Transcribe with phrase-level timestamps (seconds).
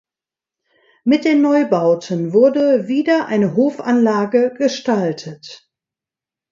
[1.03, 5.69] Mit den Neubauten wurde wieder eine Hofanlage gestaltet.